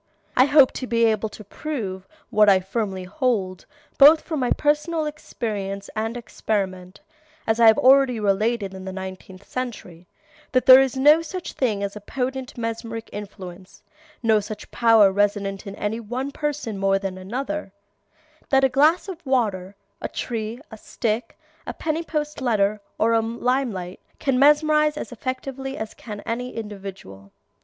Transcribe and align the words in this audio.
I 0.35 0.45
hope 0.45 0.71
to 0.71 0.87
be 0.87 1.05
able 1.05 1.29
to 1.29 1.43
prove, 1.43 2.07
what 2.31 2.49
I 2.49 2.59
firmly 2.59 3.03
hold, 3.03 3.67
both 3.99 4.21
from 4.21 4.39
my 4.39 4.47
own 4.47 4.53
personal 4.53 5.05
experience 5.05 5.91
and 5.95 6.17
experiment, 6.17 7.01
as 7.45 7.59
I 7.59 7.67
have 7.67 7.77
already 7.77 8.19
related 8.19 8.73
in 8.73 8.83
the 8.85 8.91
Nineteenth 8.91 9.47
Century, 9.47 10.07
that 10.53 10.65
there 10.65 10.81
is 10.81 10.97
no 10.97 11.21
such 11.21 11.53
thing 11.53 11.83
as 11.83 11.95
a 11.95 12.01
potent 12.01 12.57
mesmeric 12.57 13.11
influence, 13.13 13.83
no 14.23 14.39
such 14.39 14.71
power 14.71 15.11
resident 15.11 15.67
in 15.67 15.75
any 15.75 15.99
one 15.99 16.31
person 16.31 16.79
more 16.79 16.97
than 16.97 17.15
another; 17.19 17.71
that 18.49 18.63
a 18.63 18.69
glass 18.69 19.07
of 19.07 19.23
water, 19.23 19.75
a 20.01 20.09
tree, 20.09 20.59
a 20.71 20.77
stick, 20.79 21.37
a 21.67 21.75
penny 21.75 22.01
post 22.01 22.41
letter, 22.41 22.81
or 22.97 23.13
a 23.13 23.21
lime 23.21 23.71
light 23.71 23.99
can 24.17 24.39
mesmerize 24.39 24.97
as 24.97 25.11
effectually 25.11 25.77
as 25.77 25.93
can 25.93 26.21
any 26.21 26.55
individual. 26.55 27.31